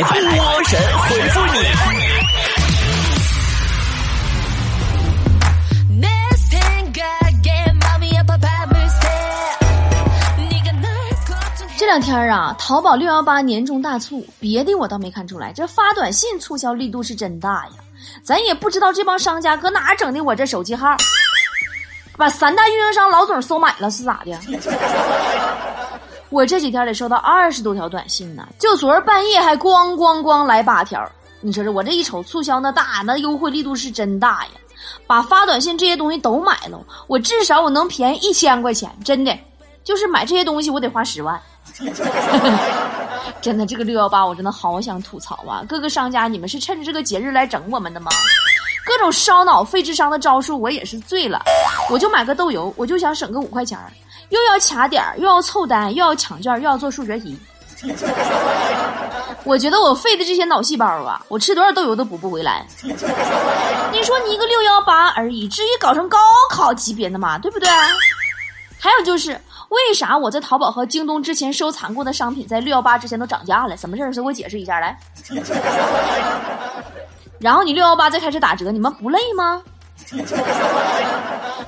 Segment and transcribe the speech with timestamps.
[0.00, 1.60] 来波神回复你。
[11.76, 17.72] 这两天啊，淘宝六幺八年终大促，别的我倒没看出来，这发短信促销力度是真大呀。
[18.22, 20.94] 咱也不知道这帮商家搁哪整的我这手机号，
[22.16, 24.38] 把三大运营商老总收买了是咋的？
[26.30, 31.04] 我这几天得收到二十多条短信呢，就昨儿半夜还咣咣咣来八条。
[31.40, 34.50] 你说这我这一瞅促销那大，那优惠力度是真大呀！
[35.06, 39.36] 把发短信这些东西都买了，我至少我能便宜一千块钱，真的，
[39.82, 41.40] 就是买这些东西我得花十万。
[43.40, 45.64] 真的，这个六幺八我真的好想吐槽啊！
[45.68, 48.10] 各个商家，你们是趁着这个节日来整我们的吗？
[48.84, 51.42] 各种烧脑、费智商的招数，我也是醉了。
[51.90, 53.78] 我就买个豆油，我就想省个五块钱
[54.30, 57.38] 又要卡点儿又要凑单，又要抢券，又要做数学题。
[59.44, 62.66] 我觉得我费的这些脑细胞啊，我吃多少豆油都补不回来。
[62.82, 66.18] 你说你一个六幺八而已，至于搞成高
[66.50, 67.38] 考级别的吗？
[67.38, 67.68] 对不对？
[68.78, 69.40] 还有就是。
[69.70, 73.76] 为啥我在淘宝和京东之前收藏过的商品，在六幺八之前都涨价了？
[73.76, 74.12] 什么事儿？
[74.12, 74.98] 谁给我解释一下来？
[77.38, 79.62] 然后你六幺八再开始打折，你们不累吗？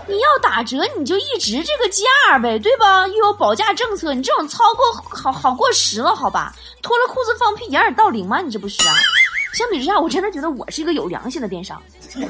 [0.08, 3.06] 你要打折，你就一直这个价呗，对吧？
[3.08, 6.54] 又有保价政策，你这种超过好好过时了，好吧？
[6.82, 8.40] 脱了裤子放屁，掩耳盗铃吗？
[8.40, 8.94] 你这不是啊？
[9.54, 11.80] 相比之下，我真的觉得我是一个有良心的电商。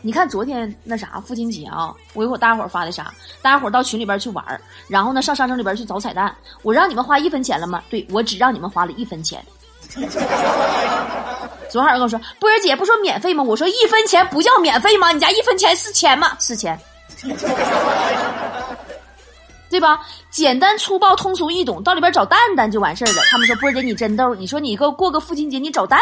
[0.00, 3.12] 你看昨天那啥父亲节啊，我一会大家伙发的啥？
[3.42, 6.34] 大家伙儿到群里边去玩儿然后呢上商城里边去找彩蛋。
[6.62, 7.82] 我让你们花一分钱了吗？
[7.90, 9.44] 对，我只让你们花了一分钱。
[11.70, 13.42] 昨晚跟我说波儿姐不说免费吗？
[13.42, 15.12] 我说一分钱不叫免费吗？
[15.12, 16.36] 你家一分钱是钱吗？
[16.40, 16.78] 是钱。
[19.70, 20.00] 对吧？
[20.30, 23.22] 简单粗暴、通俗易懂，到里边找蛋蛋就完事儿了。
[23.30, 26.00] 他们说波儿姐你真逗，你说你个过个父亲节你找蛋？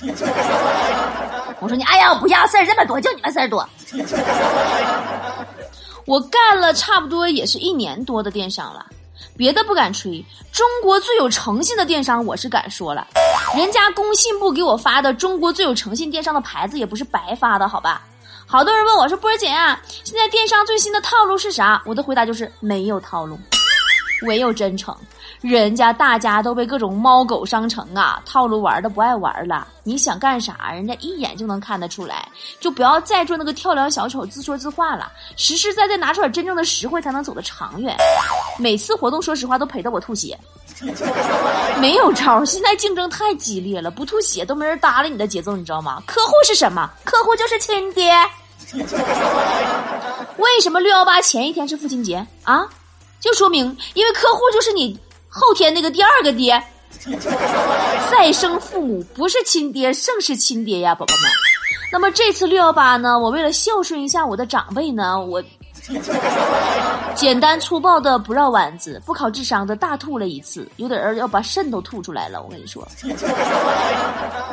[1.58, 3.68] 我说你哎呀不要事儿这么多，就你们事儿多。
[6.06, 8.86] 我干了差不多也是一年多的电商了，
[9.36, 13.06] 别的不敢吹，中国最有诚信的电商我是敢说了。
[13.56, 18.02] 人家工信部给我发的中国最有诚信电商的牌子也不是白发的，好吧？
[18.46, 23.38] 好多人问我说：“波儿姐啊，现在电商最新的套路是啥？”我的回答就是没有套路，
[24.26, 24.96] 唯有真诚。
[25.40, 29.66] 人家大家都被各种猫狗商城啊套路玩的不爱玩了。
[29.84, 32.28] 你想干啥，人家一眼就能看得出来。
[32.60, 37.96] 就不要再做那个跳梁小丑、自说自话了，实实在在拿出点真正的实惠，才能走得长远。
[38.58, 40.38] 每次活动，说实话都赔得我吐血。
[41.80, 46.02] 没有招，现在竞争太激烈了，不吐血都没人搭理你的节奏，你知道吗？
[46.06, 46.90] 客户是什么？
[47.02, 48.12] 客户就是亲爹。
[50.36, 52.68] 为什么六幺八前一天是父亲节啊？
[53.18, 54.98] 就说明因为客户就是你
[55.30, 56.62] 后天那个第二个爹，
[58.10, 61.30] 再生父母不是亲爹胜是亲爹呀，宝宝们。
[61.92, 65.42] 那么这次六幺八呢，我为了孝顺一下我的长辈呢，我。
[67.16, 72.42] 简单粗暴的不绕弯子，不考智商的大吐了一次，有点儿要把肾都吐出来了。
[72.42, 72.86] 我跟你说，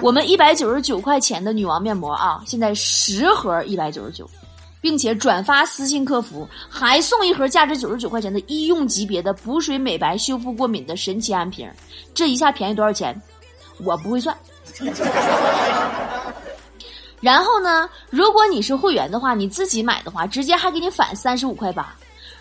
[0.01, 4.27] 我们一百九十九块钱的女王面膜啊，现在十盒一百九十九，
[4.81, 11.69] 并且转发私信客服还送一盒价值九十九块钱的医用级别的补水美白修复过敏的神奇安瓶，
[12.13, 13.19] 这一下便宜多少钱？
[13.83, 14.35] 我不会算。
[17.19, 21.95] 然后呢，如果你是会员的话，你自己买的话，直接还给你返三十五块八。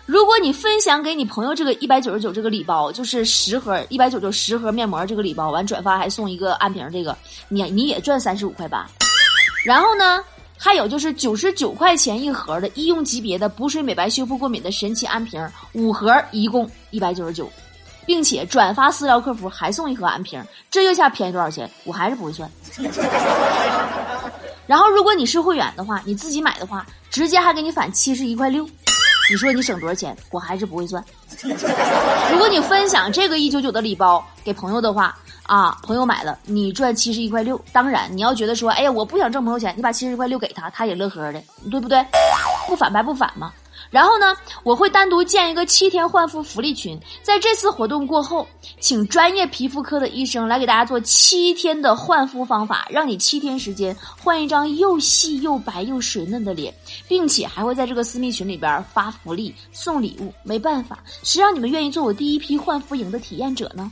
[0.05, 7.17] 如果你分享给你朋友这个一百九十九这个礼包，就是十盒一百九九十盒面膜这个礼包，完转发还送一个安瓶，这个
[7.49, 8.87] 你你也赚三十五块八。
[9.65, 10.23] 然后呢，
[10.57, 17.49] 还有就是九十九块钱一盒的医用级别的补水美白修复过敏的神奇安瓶，五盒一共一百九十九，
[18.05, 21.69] 并且转发私聊客服还送一盒安瓶，这一下便宜多少钱？
[21.83, 22.49] 我还是不会算。
[24.65, 28.67] 然后，如果你是会员的话，你自己买的话，直接还给你返七十一块六。
[29.29, 30.17] 你说你省多少钱？
[30.31, 31.03] 我还是不会算。
[32.31, 37.59] 如果你分享这个一九九的礼包给朋友的话，啊，朋友买了，你赚七十一块六。
[37.71, 41.41] 当然，你要觉得说，哎呀，我不想挣朋友钱，你把七十一块六给他，他也乐呵的，
[41.71, 42.05] 对不对？
[42.67, 43.51] 不返白不返嘛。
[43.89, 48.45] 然后呢，我会单独建一个七天焕肤福利群，在这次活动过后，
[48.81, 56.73] 请专业皮肤科的医生来给大家做七天的焕肤方法，让你七天时间换一张又细又白又水嫩的脸，
[57.07, 60.33] 并且还会在这个私密群里边发福利送礼物。
[60.43, 63.89] 没办法，谁让你们愿意做我第一批焕肤营的体验者呢？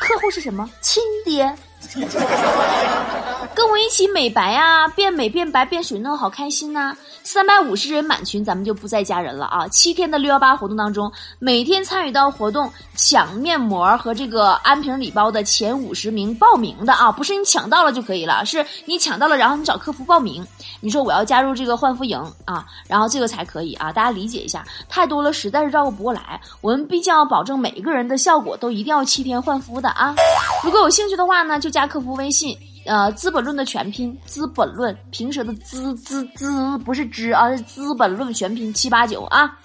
[0.00, 0.68] 客户是什么？
[0.80, 1.52] 亲爹。
[3.54, 6.94] 跟我一起美白啊，变美变白变水嫩，好开心呐！
[7.22, 9.66] 三百五十人满群，咱们就不再加人了啊！
[9.68, 20.46] 七天的六幺八活动当中，每天参与到活动抢面膜和这个安瓶礼包的前五十名报名的啊，不是你抢到了就可以了，是你抢到了，然后你找客服报名，
[20.80, 23.90] 你说我要加入这个焕肤营啊，然后这个才可以啊！
[23.90, 30.14] 大家理解一下，太多了实在是照顾不过来，我们毕竟要保证每一个人的效果都一定要七天焕肤的啊！
[30.62, 32.56] 如果有兴趣的话呢，就就加客服微信。
[32.84, 39.58] 呃，《资本论》的全拼，《资本论》平舌的“资”资资不是“知”啊，是《资本论》全拼七八九啊。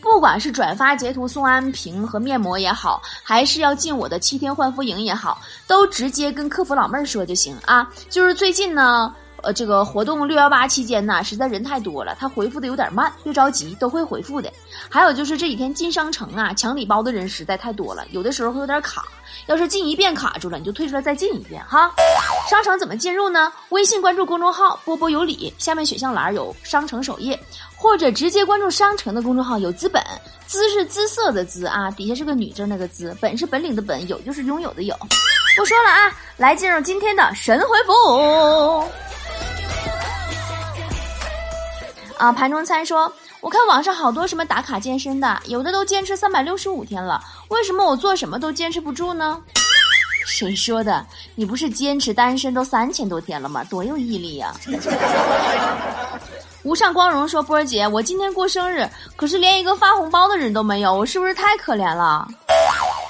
[0.00, 7.86] 不管是转发截图送安瓶和面膜也好，还是要进我的七天焕肤营也好，都直接跟客服老妹儿说就行啊。
[8.08, 9.14] 就是最近呢。
[9.42, 14.50] 呃，这个活动六幺八期间呢，实在人太多了，他回复的有点慢，别着急，都会回复的。
[14.88, 19.04] 还有就是这几天进商城啊，抢礼包的人实在太多了，有的时候会有点卡。
[19.46, 21.90] 要是进一遍卡住了，你就退出来再进一遍哈。
[22.48, 23.52] 商城怎么进入呢？
[23.70, 27.38] 微信关注公众号“波波有理”，下面选项栏有商城首页，
[27.74, 30.02] 或者直接关注商城的公众号“有资本”，
[30.46, 34.94] 姿是姿色的姿啊，底下是个女字那个姿，本是本领的本，有就是拥有的有。
[35.56, 38.88] 不说了啊，来进入今天的神回复。
[42.22, 49.42] 啊，盘中餐说，我看网上好多什么打卡健身的，有的都坚持三百六十五天了，为什么我做什么都坚持不住呢？
[50.24, 51.04] 谁说的？
[51.34, 53.64] 你不是坚持单身都三千多天了吗？
[53.64, 54.54] 多有毅力呀！
[56.62, 62.28] 无上光荣说，波儿姐，我今天过生日，可是连一个发红包的人都没有，我是不是太可怜了？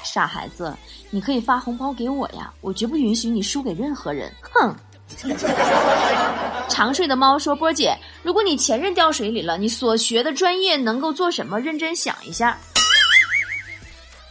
[0.03, 0.75] 傻孩子，
[1.11, 4.33] 你可以发红包给我呀，我绝不允许你输给任何人。
[4.41, 4.75] 哼。
[6.69, 11.59] 长睡的猫说：“波姐，如果你前任掉水里了，你所学的专业能够做什么？
[11.59, 12.57] 认真想一下。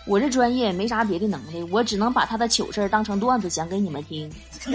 [0.07, 4.29] 我这专业没啥别的能力，我只能把他的糗事当成段子讲给你们听。”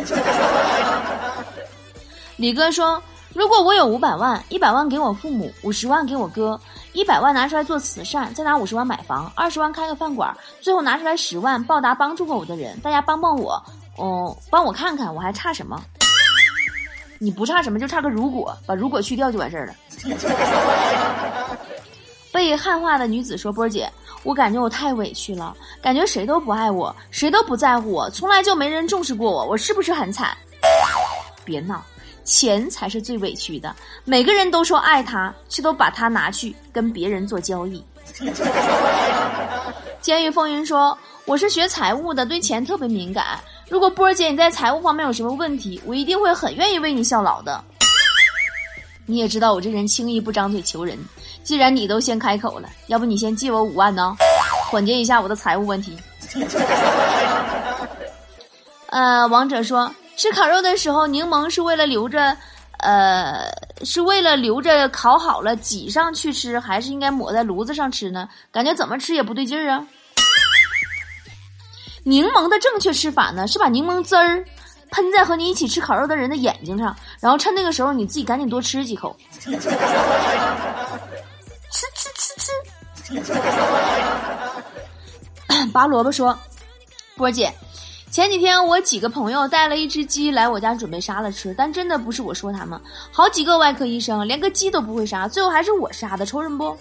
[2.38, 3.02] 李哥说
[3.34, 6.58] ：“如果我有五百万，一百万给我父母，五十万给我哥，
[6.94, 13.62] 一百万拿出来做慈善，再拿五十万买房，二十万开个饭馆，最后拿出来十万报答帮助过我的人，大家帮帮我。”
[13.98, 15.84] 哦，帮我看看，我还差什么？
[17.20, 19.74] 你不差什么，就差个如果，把如果去掉就完事儿了。
[22.32, 23.92] 被汉化的女子说：“波儿姐，
[24.22, 30.38] 我感觉我太委屈了，感觉谁都不爱我，谁都不在乎我，从来就没人重视过我，我是不是很惨？”
[31.44, 31.84] 别闹，
[32.24, 33.76] 钱才是最委屈的。
[34.04, 37.84] 每个人都说爱他，却都把他拿去跟别人做交易。
[40.00, 47.64] 监狱风云说：“我是学财务的，对钱特别敏感。”如果波儿姐你在财务方面有什么问题，我一定会很愿意为你效劳的。
[49.06, 50.98] 你也知道我这人轻易不张嘴求人，
[51.44, 54.16] 既然你都先开口了，要不你先借我五万呢，
[54.70, 55.98] 缓解一下我的财务问题。
[58.88, 62.36] 呃，王者说吃烤肉的时候，柠檬是为了留着，
[62.80, 63.50] 呃，
[63.84, 68.28] 是为了留着烤好了挤上去吃，还是应该抹在炉子上吃呢？
[68.52, 69.86] 感觉怎么吃也不对劲儿啊。
[72.08, 74.42] 柠檬的正确吃法呢，是把柠檬汁儿
[74.92, 79.14] 喷在和你一起吃烤肉的人的眼睛上，然后趁那个时候你自己赶紧多吃几口。
[79.38, 79.52] 吃
[81.94, 82.52] 吃吃吃。
[85.74, 86.38] 拔萝卜说
[87.18, 87.54] ：“波姐，
[88.10, 92.80] 前几天我几个朋友带了一只鸡来我家准备杀了吃，但真的不是我说他们，
[93.12, 96.74] 好几个外科医生连个鸡都不会杀，最后还是我杀的，抽人不？”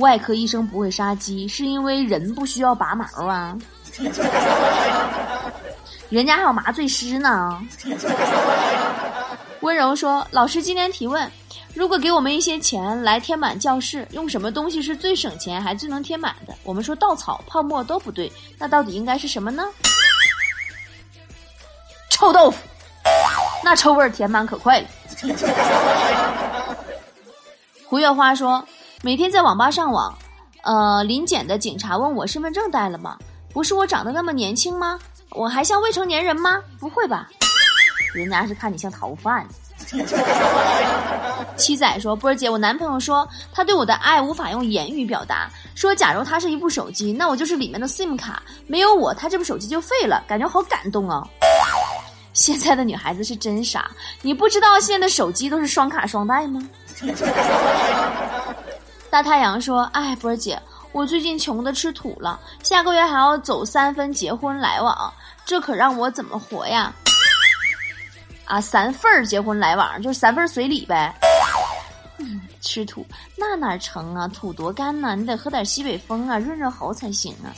[0.00, 3.56] 外科医生不会杀鸡，是因为人不需要拔毛啊。
[6.08, 7.62] 人家还有麻醉师呢。
[9.60, 11.30] 温柔说：“老师今天提问，
[11.74, 16.54] 如果给我们一些钱来填满教室，用什么东西是最省钱还最能填满的？
[16.64, 19.64] 我们说稻草、泡沫都不对，那到底应该是什么呢？
[22.08, 22.56] 臭豆腐，
[23.62, 24.86] 那臭味填满可快了。”
[27.84, 28.66] 胡月花说。
[29.02, 30.14] 每天在网吧上网，
[30.62, 33.16] 呃，临检的警察问我身份证带了吗？
[33.50, 34.98] 不是我长得那么年轻吗？
[35.30, 36.60] 我还像未成年人吗？
[36.78, 37.26] 不会吧，
[38.12, 39.46] 人家是看你像逃犯。
[41.56, 51.26] 七仔说：“波儿姐，我男朋友说他对我的爱无法用言语表达，说假如他是一部手机，那我就是里面的 SIM 卡，没有我，他这部手机就废了，感觉好感动哦。”
[52.34, 53.90] 现在的女孩子是真傻，
[54.20, 56.62] 你不知道现在的手机都是双卡双待吗？
[59.10, 60.60] 大太阳说：“哎，波儿姐，
[60.92, 65.12] 我最近穷的吃土了，下个月还要走三分结婚来往，
[65.44, 66.92] 这可让我怎么活呀？
[68.44, 71.12] 啊，三份儿结婚来往就是三份随礼呗。
[72.60, 73.04] 吃土，
[73.36, 74.28] 那哪成啊？
[74.28, 77.50] 土多干呐，你得喝点西北风啊，润润喉才行啊。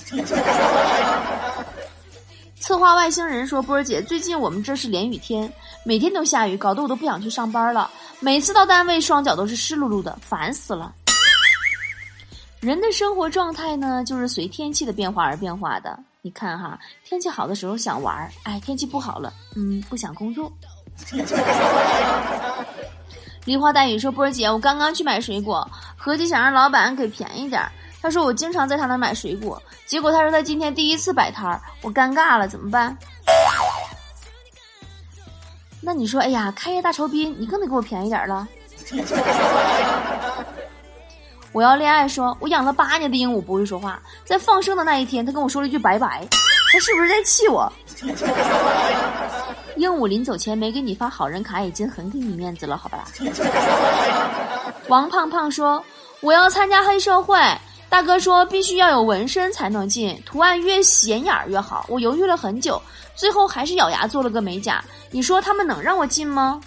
[2.61, 5.53] 策划外星人说：“波儿姐，最近我们这是连雨天，
[5.85, 7.91] 每天都下雨，搞得我都不想去上班了。
[8.21, 10.95] 每次到单位，双脚都是湿漉漉的，烦死了。”
[12.63, 15.99] 人的生活状态呢，就是随天气的变化而变化的。
[16.21, 20.53] 你看哈，天气好的时候想玩儿，哎，天气不好了，嗯，不想工作。
[23.45, 27.73] 梨花带雨说：“波儿姐，我刚刚去买水果，合计想让老板给便宜点儿。
[28.01, 32.97] 他说我经常在他那买水果，结果他说他今天第一次摆摊儿，我尴尬了，怎么办？
[35.81, 38.47] 那你说，哎呀，开业大酬宾，你更得给我便宜点儿了。
[41.53, 46.27] 我要恋爱，说我养了八年的鹦鹉不会说话，在放生的那一天，他跟我说了一句拜拜，
[46.73, 47.71] 他是不是在气我？”
[49.77, 53.05] 鹦鹉临走前没给你发好人卡，已经很给你面子了，好吧？
[54.89, 55.83] 王胖胖说
[56.21, 57.39] ：“我要参加黑社会，
[57.89, 61.87] 大哥说必须要有纹身才能进，图案越显眼越好。
[61.89, 62.81] 我犹豫了很久，
[63.15, 64.85] 最后还是咬牙做了个美甲。
[65.11, 66.61] 你说他们能让我进吗？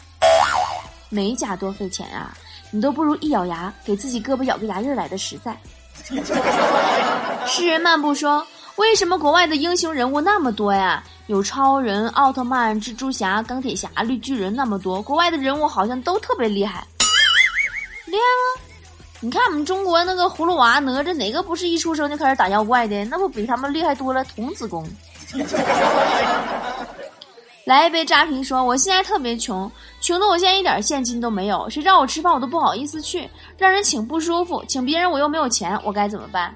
[1.09, 2.35] 美甲多费钱啊，
[2.75, 5.55] 你都不如一咬牙给自己胳膊咬个牙印儿来的实在。
[7.47, 8.45] ”诗人漫步说。
[8.75, 11.01] 为什么国外的英雄人物那么多呀？
[11.27, 16.85] 有超人、奥特曼、蜘蛛侠、钢铁侠、绿巨人那么多，国外的人物好像都特别厉害。
[18.07, 18.61] 厉害吗？
[19.21, 23.05] 你看我们中国那个葫芦娃、哪吒，哪个不是一出生就开始打妖怪的？
[23.05, 24.21] 那不比他们厉害多了？
[24.25, 24.85] 童子功。
[27.65, 29.69] 来一杯扎啤，说我现在特别穷，
[29.99, 36.53] 穷的我现在一点现金都没有，谁找我吃饭我都不好意思去，让人请不舒服，请别人我又没有钱，我该怎么办？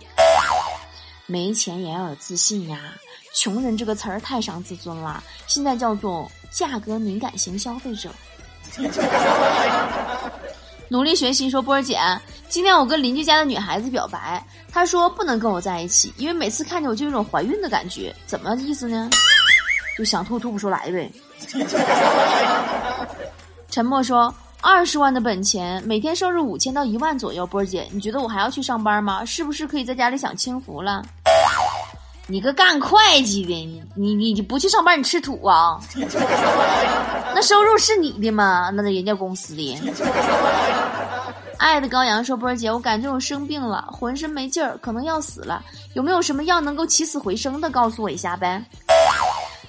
[1.26, 2.94] 没钱也要有自信呀！
[3.34, 8.12] 穷人这个词儿太伤自尊了，现在叫做价格敏感型消费者。
[10.90, 12.00] 努力学习，说波儿姐，
[12.50, 19.10] 今天我跟邻居家的女孩子表白，她说不能跟我在一起，因为每次看见我就有种怀孕的感觉，怎么意思呢？
[20.00, 21.12] 就想吐吐不出来呗。
[23.70, 29.26] 沉默说，二十万的本钱，每天收入五千到一万左右，波儿姐，你觉得我还要去上班吗？
[29.26, 31.04] 是不是可以在家里享清福了？
[32.28, 33.54] 你个干会计的，
[33.94, 35.78] 你你你不去上班，你吃土啊？
[37.36, 38.70] 那收入是你的吗？
[38.74, 39.78] 那是人家公司的。
[41.58, 45.62] 爱的羔羊说：“波儿姐，我感觉我生病了，浑身没劲儿，可能要死了。
[45.94, 47.70] 有没有什么药能够起死回生的？
[47.70, 48.64] 告诉我一下呗。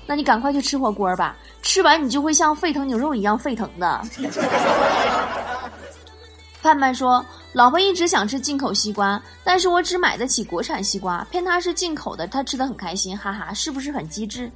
[0.06, 4.02] 那你赶快去吃火锅吧，吃完你就会像沸腾牛肉一样沸腾的。”
[6.62, 14.50] 盼盼说：“老婆一直想吃进口西瓜，但是我只买得起国产西瓜，骗她是进口的，她吃的很开心，哈哈，是不是很机智？”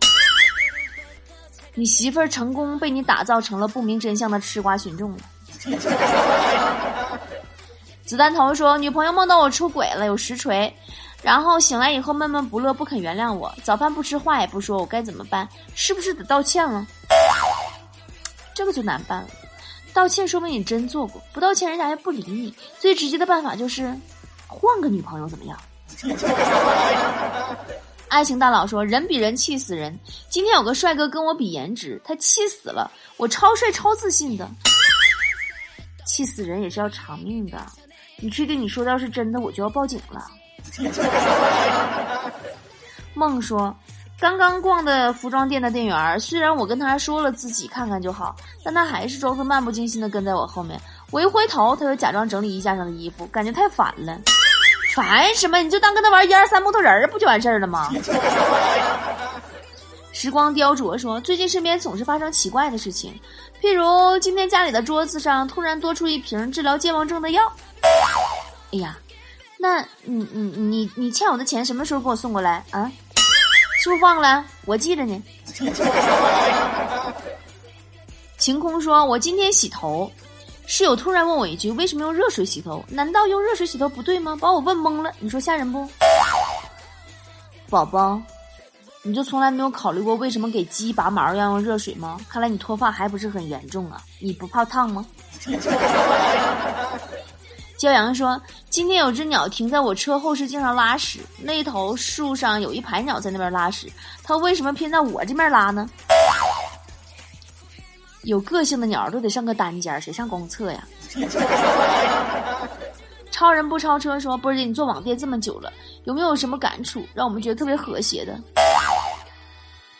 [1.76, 5.18] 你媳妇儿成功被你打造成了不明真相的吃瓜群众了。
[8.04, 10.72] 子弹头说：“女朋友梦到我出轨了，有实锤，
[11.24, 15.48] 然后醒来以后闷闷不乐，不肯原谅我，早饭不吃，话也不说，我该怎么办？
[15.74, 16.86] 是不是得道歉了？
[18.54, 19.28] 这个就难办了。”
[19.94, 22.54] 道歉说明你真做过，不道歉人家还不理你。
[22.78, 23.84] 最直接的办法就是
[24.46, 25.58] 换个女朋友，怎么样？
[28.08, 32.90] 爱情大佬说：“人比人气死人。”今天有个帅哥跟我比颜值，他气死了。
[33.16, 34.46] 我超帅超自信的，
[36.06, 37.64] 气死人也是要偿命的。
[38.18, 40.20] 你确定你说的要是真的，我就要报警了。
[43.14, 43.74] 梦说。
[44.20, 50.80] 刚刚逛的服装店的店员，虽然我跟他说了自己看看就好，但他还是装作漫不经心的跟在我后面。
[51.10, 54.16] 我一回头，他又假装整理衣架上的衣服，感觉太烦了。
[54.94, 55.58] 烦什么？
[55.58, 57.90] 你就当跟他玩一二三木头人不就完事儿了吗？
[60.12, 63.20] 时光雕琢说，最近身边总是发生奇怪的事情，
[63.60, 67.52] 譬如今天家里的桌子上突然多出一瓶治疗健忘症的药。
[68.72, 68.96] 哎呀，
[69.64, 72.92] 那你你你你欠我的钱什么时候给我送过来啊？
[73.82, 74.44] 是不是忘了？
[74.66, 75.22] 我记着呢。
[78.36, 80.12] 晴空说：“我今天洗头，
[80.66, 82.84] 室友突然问我一句：为什么用热水洗头？
[82.88, 84.36] 难道用热水洗头不对吗？
[84.38, 85.10] 把我问懵了。
[85.18, 85.88] 你说吓人不？
[87.70, 88.20] 宝宝，
[89.00, 92.20] 你就从来没有考虑过为什么给鸡拔毛要用热水吗？
[92.28, 94.02] 看来你脱发还不是很严重啊！
[94.20, 95.06] 你不怕烫吗？”
[97.84, 105.86] 骄阳说：“今天有只鸟停在我车后视镜上拉屎，那头树上有一排鸟在那边拉屎，它为什么偏在我这边拉呢？
[108.22, 110.82] 有个性的鸟都得上个单间，谁上公厕呀？”
[113.30, 115.70] 超人不超车说：“波姐，你做网店这么久了，
[116.04, 118.34] 有没有什么感触，让我们觉得特别和谐的？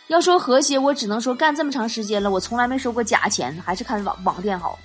[0.07, 4.79] 要说和谐，我只能说干这么长时间了，我从来没收过假钱，还是看网网店好。”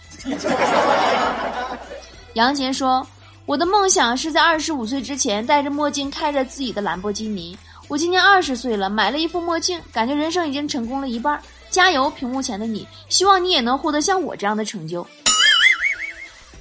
[2.33, 3.05] 杨杰说
[3.45, 7.57] ：“我的梦想是在二十五岁之前戴着墨镜，开着自己的兰博基尼。
[7.88, 11.41] 我今年二十岁了，买了一副墨镜，感觉人生已经成功了一半。
[11.71, 15.05] 加油，屏幕前的你，希望你也能获得像我这样的成就。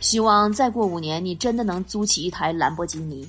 [0.00, 3.28] 希望再过五年，你真的能租起一台兰博基尼。”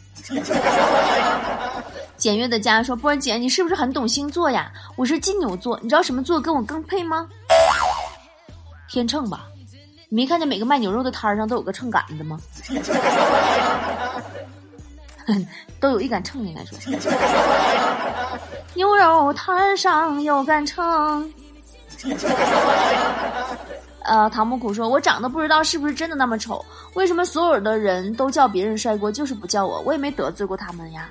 [2.15, 4.71] 简约的家说：“波儿姐，你是不是很懂星座呀？
[4.95, 7.27] 我是金牛座，你知道什么座跟我更配吗？
[8.89, 9.45] 天秤吧。
[10.09, 12.39] 没看见每个卖牛肉的摊上都有个秤杆子吗？
[15.79, 16.75] 都有一杆秤，应该说。
[18.73, 21.31] 牛肉摊上有杆秤。
[24.03, 29.79] 呃，唐木苦说：我长得不知道是不是真的那么丑，为什么所有的人都叫别人帅过，就是不叫我？
[29.81, 31.07] 我也没得罪过他们呀。”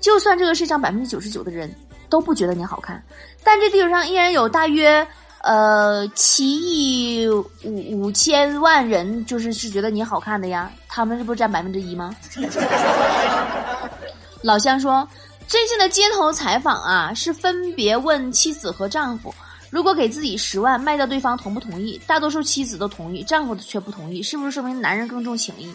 [0.00, 1.70] 就算这个世上百分之九十九的人
[2.08, 3.04] 都不觉得你好看，
[3.44, 5.06] 但这地球上依然有大约
[5.42, 10.70] 呃七亿五五千万人就是是觉得你好看的呀。
[10.88, 12.14] 他们是不是占百分之一吗？
[14.42, 15.06] 老乡说，
[15.46, 19.34] 最近的街头采访啊，是分别问妻子和丈夫，
[19.70, 22.00] 如果给自己十万卖掉对方同不同意？
[22.06, 25.72] 大多数妻子都同意，丈夫却不同意，是不是说明男人更重情义？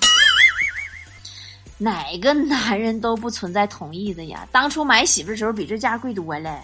[1.79, 4.47] 哪个男人都不存在同意的呀！
[4.51, 6.59] 当初买媳妇的时候比这价贵多了。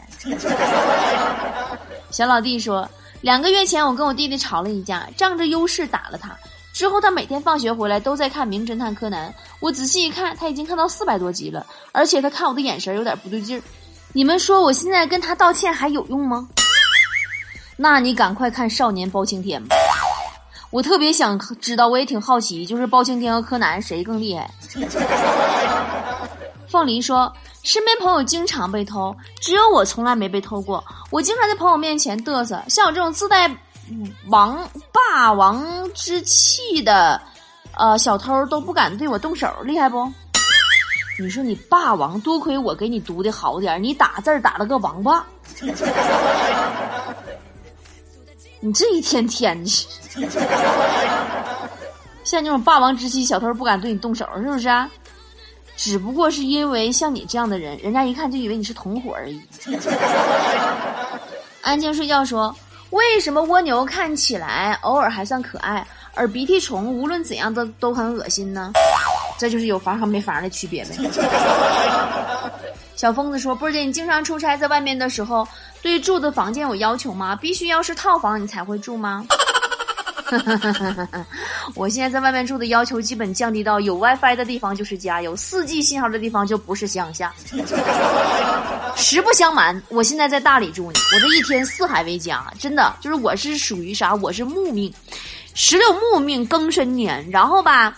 [2.14, 2.88] 小老弟说，
[3.22, 6.30] 两个月前我跟我弟弟吵了一架，仗着优势打了他。
[6.72, 9.30] 之后他每天放学回来都在看《名侦探柯南》，
[9.60, 13.64] 我仔细一看，他已经看到四百多集了，而且他看我的眼神有点不对劲儿。
[14.12, 16.48] 你们说我现在跟他道歉还有用吗？
[17.78, 19.76] 那你赶快看《少年包青天》吧。
[20.70, 24.52] 我特别想知道，我也挺好奇，就是包青天和柯南谁更厉害？
[26.70, 27.32] 凤梨说，
[27.64, 30.84] 身边朋友经常被偷，只有我从来没被偷过。
[31.10, 33.50] 我经常在朋友面前嘚瑟，像我这种自带
[34.28, 37.22] 王霸王之气的，
[37.78, 40.12] 呃，小偷都不敢对我动手，厉害不？
[41.20, 45.26] 你说你霸王，多亏我给你读的好点你打字打了个王八。
[48.60, 49.88] 你这一天天的，
[52.26, 54.90] 像这种霸王之气，小偷不敢对你动手，是不是啊？
[55.76, 59.42] 只不过是因为像你这样的人，人家一看就以为你是同伙而已。
[61.62, 62.56] 安静睡觉说
[62.92, 68.72] ：“为什么蜗牛看起来偶尔还算可爱，而鼻涕虫无论怎样都都很恶心呢？
[69.40, 70.92] 这就是有房和没房的区别呗。
[72.96, 75.46] ”小疯子说：“波姐，你经常出差在外面的时候，
[75.82, 77.36] 对住的房间有要求吗？
[77.36, 79.26] 必须要是套房你才会住吗？”
[81.76, 87.34] 我现在在外面住的要求基本降低到有 WiFi 的地方就是家，有 4G 信号的地方就不是乡下。
[88.96, 94.14] 实不相瞒，我现在在大理住呢，我这一天四海为家，真的就是我是属于啥？
[94.16, 94.94] 我是木命，
[95.56, 97.98] 十六木命庚申年，然后吧。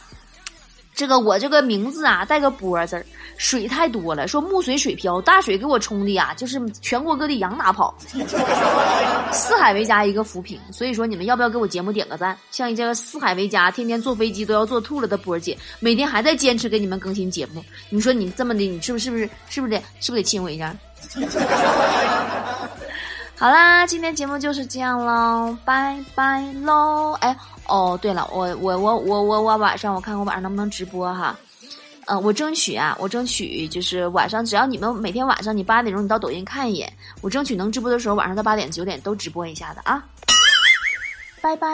[0.95, 3.05] 这个我这个名字啊带个波字儿，
[3.36, 7.93] 水太多了，说木水水漂，大水给我冲的呀，就是全国各地羊哪跑，
[9.34, 12.38] 四海为家一个扶贫，所以说你们要不要给我节目点个赞？
[12.49, 20.73] 像一个四海为家，天天坐飞机都要坐吐了的波姐，每天还在坚持给你们更新节目，你说你这么的，你是不是不是是不是得是不是得亲我一下？
[23.37, 27.11] 好啦，今天节目就是这样喽，拜拜喽！
[27.19, 27.35] 哎，
[27.67, 31.35] 哦，对了，我我我我我我晚上我看我晚上能不能直播哈，
[32.07, 40.01] 嗯，我争取啊，我争取就是晚上只要你们每天晚上你八点钟你到抖音看一眼，我争取能直播的时候晚上到八点九点都直播一下的啊，
[41.41, 41.67] 拜拜。